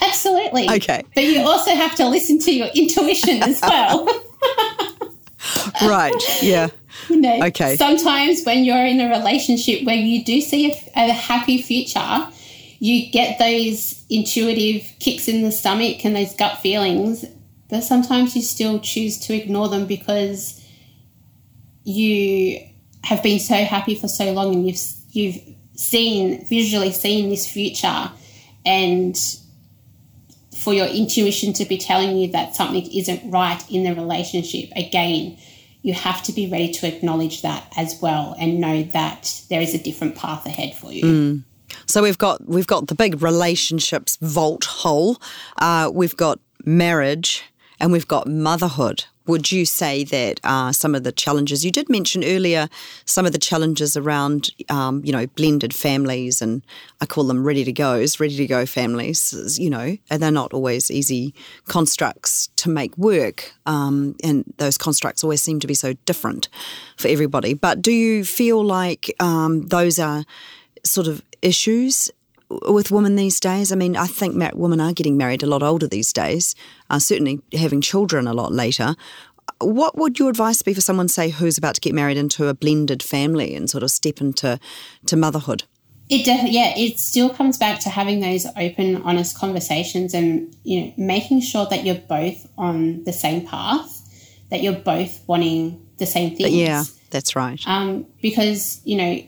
[0.00, 0.68] Absolutely.
[0.68, 1.04] Okay.
[1.14, 4.06] But you also have to listen to your intuition as well.
[5.82, 6.42] right.
[6.42, 6.68] Yeah.
[7.08, 7.76] You know, okay.
[7.76, 12.28] Sometimes when you're in a relationship where you do see a, a happy future,
[12.78, 17.24] you get those intuitive kicks in the stomach and those gut feelings,
[17.68, 20.62] but sometimes you still choose to ignore them because
[21.84, 22.60] you
[23.02, 24.80] have been so happy for so long and you've
[25.12, 25.38] you've
[25.76, 28.10] seen visually seen this future
[28.64, 29.16] and
[30.56, 35.36] for your intuition to be telling you that something isn't right in the relationship again
[35.84, 39.74] you have to be ready to acknowledge that as well and know that there is
[39.74, 41.04] a different path ahead for you.
[41.04, 41.42] Mm.
[41.86, 45.20] So we've got we've got the big relationships vault hole,
[45.58, 47.44] uh, we've got marriage,
[47.78, 51.88] and we've got motherhood would you say that uh, some of the challenges you did
[51.88, 52.68] mention earlier,
[53.06, 56.62] some of the challenges around, um, you know, blended families, and
[57.00, 60.52] I call them ready to goes, ready to go families, you know, and they're not
[60.52, 61.34] always easy
[61.68, 66.48] constructs to make work, um, and those constructs always seem to be so different
[66.96, 67.54] for everybody.
[67.54, 70.24] But do you feel like um, those are
[70.84, 72.10] sort of issues
[72.62, 73.72] with women these days?
[73.72, 76.54] I mean, I think women are getting married a lot older these days,
[76.90, 78.94] uh, certainly having children a lot later.
[79.60, 82.54] What would your advice be for someone, say, who's about to get married into a
[82.54, 84.58] blended family and sort of step into
[85.06, 85.64] to motherhood?
[86.10, 90.80] It definitely, yeah, it still comes back to having those open, honest conversations and, you
[90.80, 94.02] know, making sure that you're both on the same path,
[94.50, 96.52] that you're both wanting the same things.
[96.52, 97.58] Yeah, that's right.
[97.66, 99.22] Um, because, you know,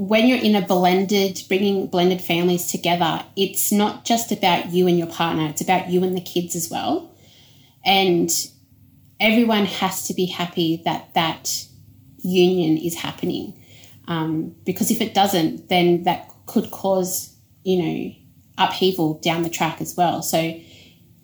[0.00, 4.96] when you're in a blended, bringing blended families together, it's not just about you and
[4.96, 7.14] your partner, it's about you and the kids as well.
[7.84, 8.30] And
[9.20, 11.66] everyone has to be happy that that
[12.16, 13.62] union is happening.
[14.08, 18.14] Um, because if it doesn't, then that could cause, you know,
[18.56, 20.22] upheaval down the track as well.
[20.22, 20.58] So,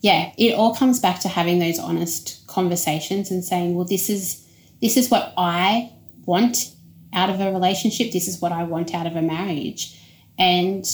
[0.03, 4.47] yeah, it all comes back to having those honest conversations and saying, well, this is
[4.83, 5.91] this is what I
[6.27, 6.76] want
[7.17, 8.13] out of a relationship.
[8.13, 9.99] This is what I want out of a marriage.
[10.39, 10.87] And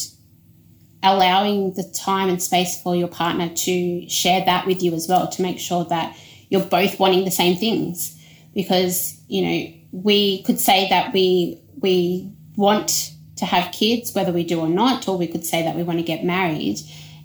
[1.03, 5.29] allowing the time and space for your partner to share that with you as well
[5.29, 6.17] to make sure that
[6.49, 8.19] you're both wanting the same things
[8.55, 14.45] because you know we could say that we we want to have kids whether we
[14.45, 16.79] do or not or we could say that we want to get married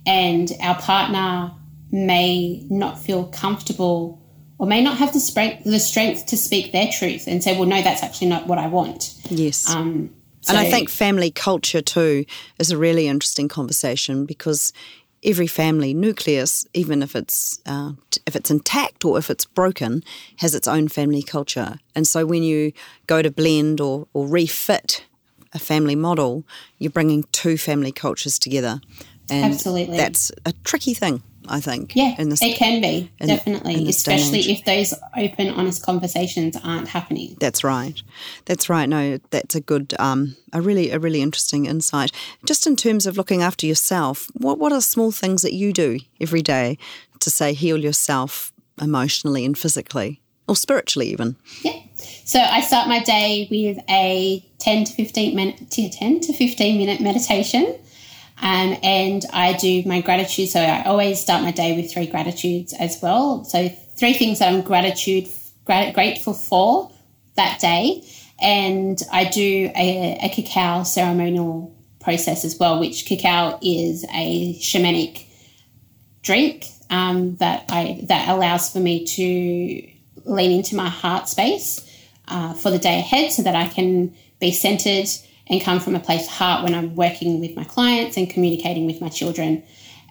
[0.08, 1.52] and our partner
[1.92, 4.22] may not feel comfortable
[4.58, 7.68] or may not have the strength, the strength to speak their truth and say, well,
[7.68, 9.14] no, that's actually not what I want.
[9.30, 9.70] Yes.
[9.70, 12.26] Um, so, and I think family culture too
[12.58, 14.72] is a really interesting conversation because
[15.24, 17.92] every family nucleus, even if it's uh,
[18.26, 20.04] if it's intact or if it's broken,
[20.38, 21.80] has its own family culture.
[21.96, 22.72] And so when you
[23.08, 25.06] go to blend or, or refit
[25.54, 26.46] a family model,
[26.78, 28.82] you're bringing two family cultures together.
[29.30, 29.98] And Absolutely.
[29.98, 31.24] That's a tricky thing.
[31.50, 31.96] I think.
[31.96, 36.58] Yeah, in this, it can be in, definitely, in especially if those open, honest conversations
[36.62, 37.38] aren't happening.
[37.40, 38.02] That's right.
[38.44, 38.88] That's right.
[38.90, 42.12] No, that's a good, um, a really, a really interesting insight.
[42.46, 46.00] Just in terms of looking after yourself, what what are small things that you do
[46.20, 46.78] every day
[47.22, 51.38] to say heal yourself emotionally and physically, or spiritually even?
[51.64, 51.80] Yeah.
[52.26, 57.00] So I start my day with a ten to fifteen minute, ten to fifteen minute
[57.00, 57.80] meditation.
[58.40, 60.50] Um, and I do my gratitude.
[60.50, 63.44] So I always start my day with three gratitudes as well.
[63.46, 65.28] So three things that I'm gratitude
[65.66, 66.92] grat- grateful for
[67.36, 68.04] that day.
[68.40, 75.26] And I do a, a cacao ceremonial process as well, which cacao is a shamanic
[76.22, 81.84] drink um, that I that allows for me to lean into my heart space
[82.28, 85.08] uh, for the day ahead, so that I can be centered
[85.50, 88.86] and come from a place of heart when I'm working with my clients and communicating
[88.86, 89.64] with my children.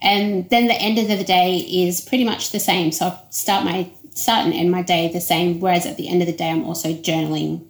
[0.02, 2.92] And then the end of the day is pretty much the same.
[2.92, 5.60] So I start my start and end my day the same.
[5.60, 7.64] Whereas at the end of the day, I'm also journaling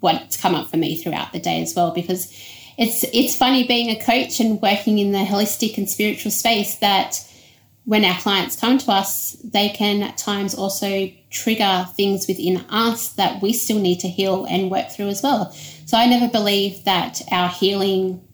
[0.00, 2.30] what's come up for me throughout the day as well because
[2.76, 7.26] it's it's funny being a coach and working in the holistic and spiritual space that
[7.84, 13.12] when our clients come to us, they can at times also trigger things within us
[13.14, 15.52] that we still need to heal and work through as well.
[15.84, 18.26] So I never believe that our healing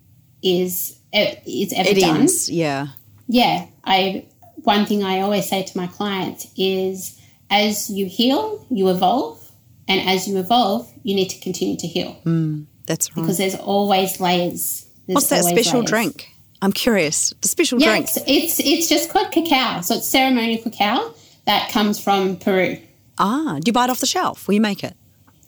[0.42, 2.28] is is ever it done.
[2.46, 2.88] Yeah.
[3.26, 4.26] Yeah, I
[4.62, 9.50] one thing I always say to my clients is as you heal, you evolve,
[9.88, 13.22] and as you evolve, you need to continue to heal hmm, That's right.
[13.22, 14.88] because there's always layers.
[15.06, 15.90] There's What's that special layers.
[15.90, 16.28] drink?
[16.62, 17.32] I'm curious.
[17.40, 18.06] The special Yeah, drink.
[18.08, 19.80] it's, it's it's just called cacao.
[19.80, 21.14] So it's ceremonial cacao
[21.46, 22.76] that comes from Peru.
[23.18, 24.46] Ah, do you buy it off the shelf?
[24.46, 24.94] Will you make it?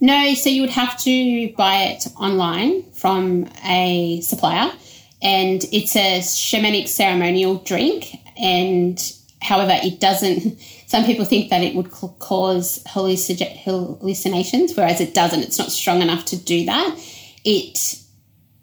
[0.00, 4.72] No, so you would have to buy it online from a supplier,
[5.22, 8.16] and it's a shamanic ceremonial drink.
[8.36, 8.98] And
[9.40, 10.58] however, it doesn't.
[10.86, 15.40] Some people think that it would ca- cause hallucinations, whereas it doesn't.
[15.42, 16.98] It's not strong enough to do that.
[17.44, 17.98] It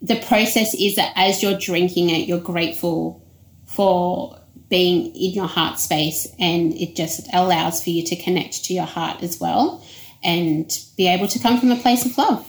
[0.02, 3.26] the process is that as you're drinking it, you're grateful
[3.66, 4.40] for
[4.70, 8.86] being in your heart space, and it just allows for you to connect to your
[8.86, 9.84] heart as well
[10.24, 12.46] and be able to come from a place of love.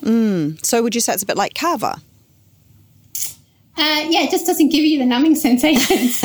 [0.62, 2.01] So would you say it's a bit like kava?
[3.76, 6.20] Uh, yeah, it just doesn't give you the numbing sensations.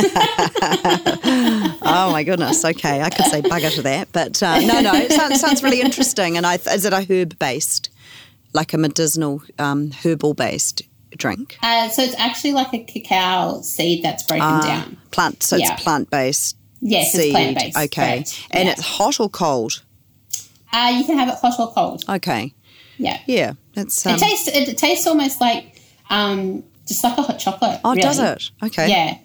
[1.87, 2.65] Oh my goodness.
[2.65, 5.81] Okay, I could say bugger to that, but uh, no, no, it sounds, sounds really
[5.81, 6.35] interesting.
[6.35, 7.89] And I, is it a herb based,
[8.53, 10.81] like a medicinal um, herbal based
[11.15, 11.57] drink?
[11.63, 14.97] uh, so it's actually like a cacao seed that's broken down.
[15.11, 15.43] Plant.
[15.43, 15.73] So Yeah.
[15.73, 16.57] it's plant based.
[16.81, 17.31] Yes, it's seed.
[17.33, 17.87] plant-based, Okay,
[18.17, 18.47] correct.
[18.51, 18.71] and Yeah.
[18.73, 19.81] it's hot or cold.
[20.71, 22.03] Uh, you can have it hot or cold.
[22.07, 22.53] Okay,
[22.97, 23.17] Yeah.
[23.25, 24.05] yeah, it's.
[24.05, 27.79] Um, it tastes it tastes almost like um, just like a hot chocolate.
[27.83, 28.51] oh, does it?
[28.61, 28.89] Okay.
[28.89, 29.17] Yeah.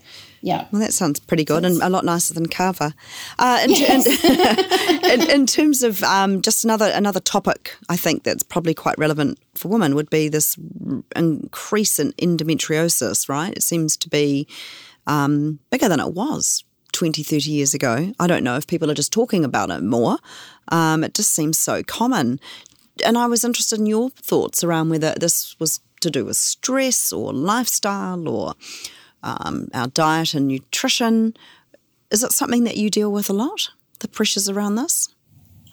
[0.43, 0.67] Yeah.
[0.73, 2.95] Well, that sounds pretty good and a lot nicer than kava.
[3.39, 4.03] Uh, in, in,
[5.21, 9.39] in, in terms of um, just another another topic, I think that's probably quite relevant
[9.55, 10.57] for women would be this
[11.15, 13.29] increase in endometriosis.
[13.29, 14.49] Right, it seems to be
[15.07, 18.13] um, bigger than it was 20, 30 years ago.
[18.19, 20.19] I don't know if people are just talking about it more.
[20.69, 22.41] Um, it just seems so common.
[23.05, 27.13] And I was interested in your thoughts around whether this was to do with stress
[27.13, 28.55] or lifestyle or
[29.23, 31.37] um, our diet and nutrition.
[32.11, 33.71] Is it something that you deal with a lot?
[34.01, 35.09] The pressures around this?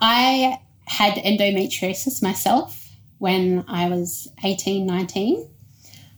[0.01, 5.49] I had endometriosis myself when I was 18, 19,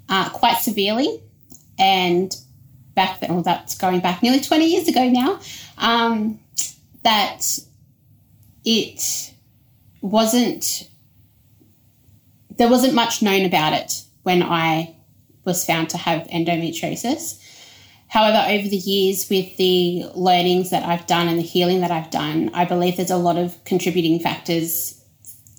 [0.10, 1.22] uh, quite severely.
[1.78, 2.36] And
[2.94, 5.40] back then, well, that's going back nearly 20 years ago now,
[5.78, 6.40] um,
[7.04, 7.42] that
[8.66, 9.34] it
[10.02, 10.90] wasn't,
[12.58, 14.96] there wasn't much known about it when I
[15.50, 17.44] was found to have endometriosis.
[18.08, 22.12] However, over the years, with the learnings that I've done and the healing that I've
[22.12, 25.04] done, I believe there's a lot of contributing factors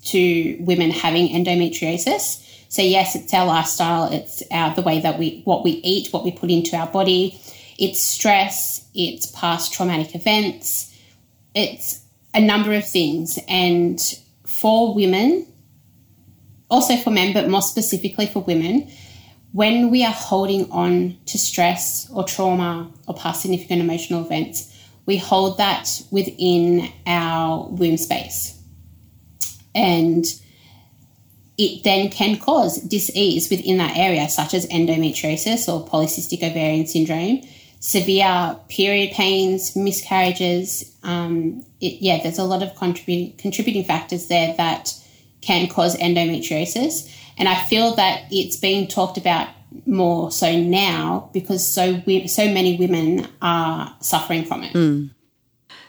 [0.05, 2.47] to women having endometriosis.
[2.69, 6.23] So yes, it's our lifestyle, it's our the way that we what we eat, what
[6.23, 7.39] we put into our body,
[7.77, 10.97] it's stress, it's past traumatic events,
[11.53, 12.01] it's
[12.33, 13.37] a number of things.
[13.47, 13.99] And
[14.45, 15.47] for women,
[16.69, 18.89] also for men, but more specifically for women,
[19.53, 24.67] when we are holding on to stress or trauma or past significant emotional events,
[25.05, 28.57] we hold that within our womb space.
[29.75, 30.25] And
[31.57, 37.41] it then can cause dis-ease within that area, such as endometriosis or polycystic ovarian syndrome,
[37.79, 40.95] severe period pains, miscarriages.
[41.03, 44.93] Um, it, yeah, there's a lot of contributing contributing factors there that
[45.41, 47.09] can cause endometriosis,
[47.41, 49.49] and I feel that it's being talked about
[49.87, 54.75] more so now because so we, so many women are suffering from it.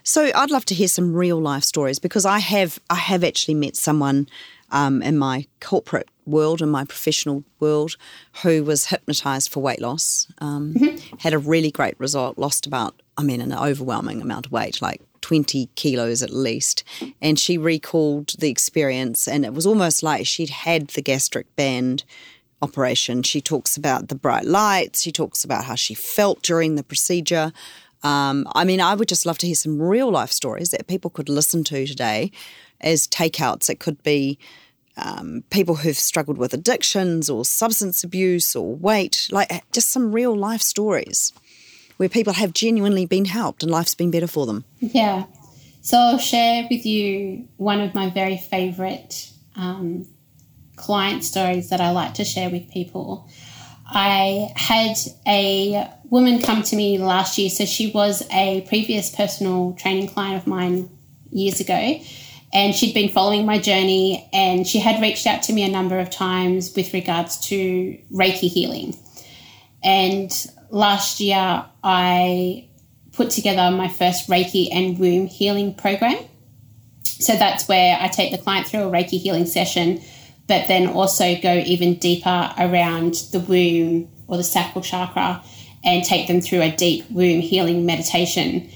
[0.03, 3.53] So I'd love to hear some real life stories because I have I have actually
[3.53, 4.31] met someone
[4.71, 7.97] um, in my corporate world and my professional world
[8.43, 10.75] who was hypnotized for weight loss, um,
[11.19, 15.03] had a really great result, lost about I mean an overwhelming amount of weight, like
[15.23, 16.85] 20 kilos at least.
[17.23, 22.05] And she recalled the experience, and it was almost like she'd had the gastric band
[22.61, 23.23] operation.
[23.23, 27.53] She talks about the bright lights, she talks about how she felt during the procedure.
[28.03, 31.11] Um, I mean, I would just love to hear some real life stories that people
[31.11, 32.33] could listen to today
[32.81, 33.71] as takeouts.
[33.71, 34.39] It could be
[34.97, 40.37] um, people who've struggled with addictions or substance abuse or weight, like just some real
[40.37, 41.33] life stories
[42.03, 44.65] where people have genuinely been helped and life's been better for them.
[44.81, 45.27] Yeah.
[45.83, 50.09] So I'll share with you one of my very favorite um,
[50.75, 53.29] client stories that I like to share with people.
[53.87, 54.97] I had
[55.29, 57.49] a woman come to me last year.
[57.49, 60.91] So she was a previous personal training client of mine
[61.31, 62.01] years ago.
[62.53, 66.01] And she'd been following my journey and she had reached out to me a number
[66.01, 68.97] of times with regards to Reiki healing.
[69.85, 70.33] And
[70.73, 72.69] last year, I
[73.13, 76.19] put together my first Reiki and womb healing program.
[77.05, 80.01] So that's where I take the client through a Reiki healing session,
[80.49, 85.45] but then also go even deeper around the womb or the sacral chakra
[85.85, 88.69] and take them through a deep womb healing meditation.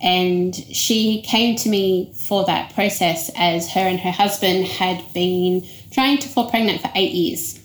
[0.00, 5.64] And she came to me for that process as her and her husband had been
[5.92, 7.60] trying to fall pregnant for eight years.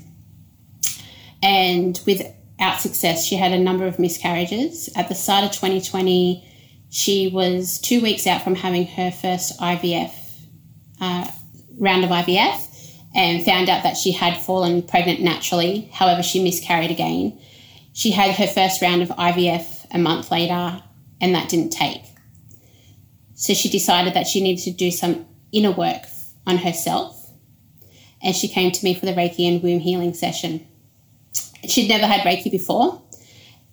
[1.41, 1.99] And
[2.57, 4.89] without success, she had a number of miscarriages.
[4.95, 6.43] At the start of 2020,
[6.89, 10.11] she was two weeks out from having her first IVF
[10.99, 11.29] uh,
[11.79, 12.63] round of IVF
[13.13, 15.89] and found out that she had fallen pregnant naturally.
[15.93, 17.39] However, she miscarried again.
[17.93, 20.81] She had her first round of IVF a month later,
[21.21, 22.01] and that didn't take.
[23.35, 26.03] So she decided that she needed to do some inner work
[26.47, 27.29] on herself,
[28.21, 30.67] and she came to me for the Reiki and womb healing session.
[31.67, 33.01] She'd never had Reiki before,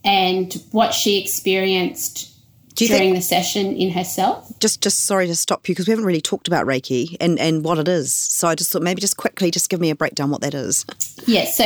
[0.05, 2.35] and what she experienced
[2.75, 4.51] during think, the session in herself.
[4.59, 7.65] Just, just sorry to stop you because we haven't really talked about Reiki and and
[7.65, 8.13] what it is.
[8.13, 10.85] So I just thought maybe just quickly just give me a breakdown what that is.
[11.27, 11.65] Yes, so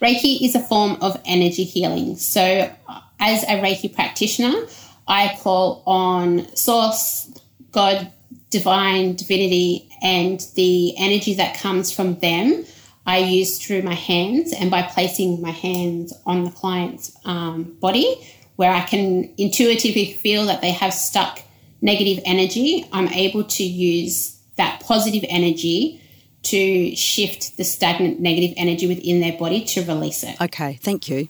[0.00, 2.16] Reiki is a form of energy healing.
[2.16, 4.66] So uh, as a Reiki practitioner,
[5.08, 7.32] I call on Source,
[7.72, 8.12] God,
[8.50, 12.64] Divine, Divinity, and the energy that comes from them.
[13.06, 18.16] I use through my hands and by placing my hands on the client's um, body
[18.56, 21.40] where I can intuitively feel that they have stuck
[21.80, 26.02] negative energy, I'm able to use that positive energy
[26.42, 30.40] to shift the stagnant negative energy within their body to release it.
[30.40, 31.28] Okay, thank you.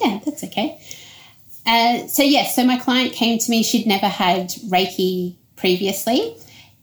[0.00, 0.80] Yeah, that's okay.
[1.66, 3.62] Uh, so, yes, so my client came to me.
[3.62, 6.36] She'd never had Reiki previously,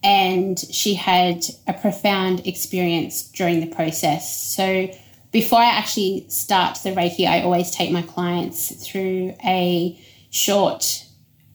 [0.03, 4.53] and she had a profound experience during the process.
[4.55, 4.89] So,
[5.31, 11.05] before I actually start the Reiki, I always take my clients through a short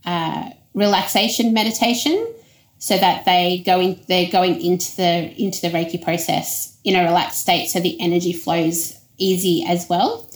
[0.05, 2.33] uh, relaxation meditation
[2.79, 7.05] so that they go in, they're going into the into the Reiki process in a
[7.05, 10.29] relaxed state so the energy flows easy as well.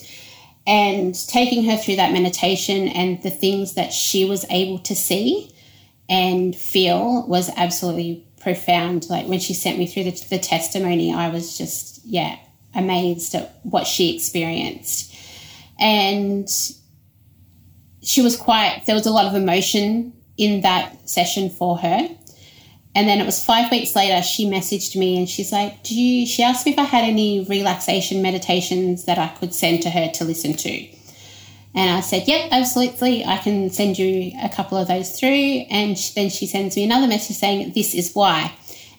[0.67, 5.53] And taking her through that meditation and the things that she was able to see
[6.09, 9.09] and feel was absolutely profound.
[9.09, 12.39] Like when she sent me through the, the testimony, I was just, yeah,
[12.75, 15.15] amazed at what she experienced.
[15.79, 16.49] And
[18.03, 22.09] she was quite, there was a lot of emotion in that session for her.
[22.95, 26.27] And then it was five weeks later, she messaged me and she's like, Do you,
[26.27, 30.11] she asked me if I had any relaxation meditations that I could send to her
[30.13, 30.96] to listen to.
[31.77, 33.25] And I said, Yep, absolutely.
[33.25, 35.29] I can send you a couple of those through.
[35.71, 38.53] And then she sends me another message saying, This is why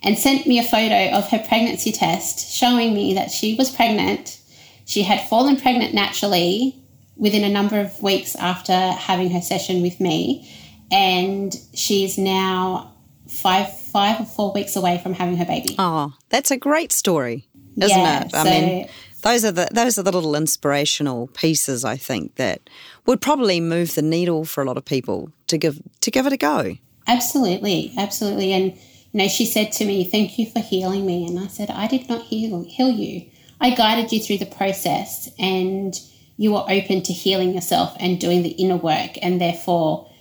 [0.03, 4.39] and sent me a photo of her pregnancy test showing me that she was pregnant.
[4.85, 6.81] She had fallen pregnant naturally
[7.15, 10.49] within a number of weeks after having her session with me,
[10.91, 12.93] and she's now
[13.27, 15.75] five five or four weeks away from having her baby.
[15.79, 18.33] Oh, that's a great story, isn't yeah, it?
[18.33, 18.89] I so, mean,
[19.27, 22.69] those are the those are the little inspirational pieces I think that
[23.05, 26.33] would probably move the needle for a lot of people to give to give it
[26.33, 26.77] a go.
[27.07, 28.77] Absolutely, absolutely, and
[29.17, 31.25] you know, she said to me, Thank you for healing me.
[31.25, 33.29] And I said, I did not heal, heal you.
[33.59, 35.99] I guided you through the process and
[36.37, 39.17] you were open to healing yourself and doing the inner work.
[39.21, 40.11] And therefore,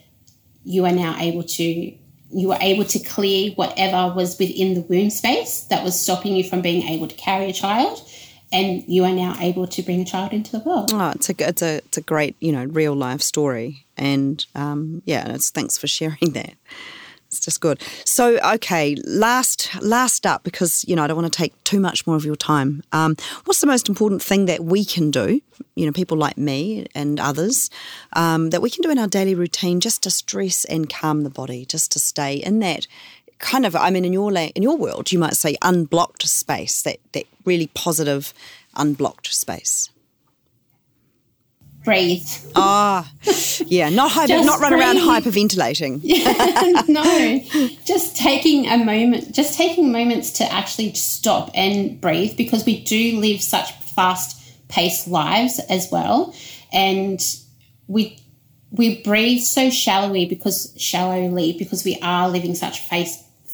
[0.64, 1.94] you are now able to
[2.30, 6.42] you were able to clear whatever was within the womb space that was stopping you
[6.42, 8.00] from being able to carry a child
[8.52, 10.90] and you are now able to bring a child into the world.
[10.92, 15.02] Oh, it's a it's a it's a great you know real life story, and um,
[15.04, 16.54] yeah, it's thanks for sharing that.
[17.28, 17.82] It's just good.
[18.04, 22.06] So, okay, last last up because you know I don't want to take too much
[22.06, 22.82] more of your time.
[22.92, 25.40] Um, what's the most important thing that we can do?
[25.74, 27.68] You know, people like me and others
[28.12, 31.30] um, that we can do in our daily routine just to stress and calm the
[31.30, 32.86] body, just to stay in that
[33.38, 33.76] kind of.
[33.76, 37.68] I mean, in your in your world, you might say unblocked space, that that really
[37.68, 38.32] positive,
[38.74, 39.90] unblocked space
[41.86, 42.28] breathe.
[42.54, 43.10] Ah,
[43.64, 44.82] yeah, not hyper, not run breathe.
[44.82, 46.02] around hyperventilating.
[46.88, 52.82] no, just taking a moment, just taking moments to actually stop and breathe because we
[52.84, 56.34] do live such fast-paced lives as well,
[56.72, 57.24] and
[57.86, 58.18] we
[58.72, 62.80] we breathe so shallowly because shallowly because we are living such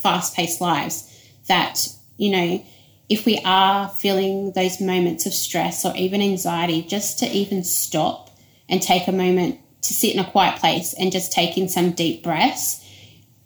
[0.03, 1.09] fast-paced lives
[1.49, 2.65] that you know
[3.09, 8.31] if we are feeling those moments of stress or even anxiety, just to even stop
[8.69, 11.91] and take a moment to sit in a quiet place and just take in some
[11.91, 12.83] deep breaths,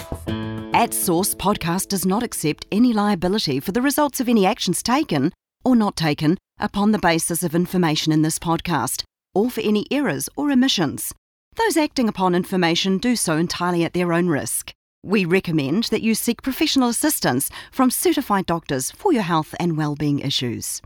[0.74, 5.32] At Source Podcast does not accept any liability for the results of any actions taken
[5.64, 9.02] or not taken upon the basis of information in this podcast,
[9.34, 11.12] or for any errors or omissions.
[11.56, 14.72] Those acting upon information do so entirely at their own risk.
[15.02, 20.20] We recommend that you seek professional assistance from certified doctors for your health and well-being
[20.20, 20.80] issues.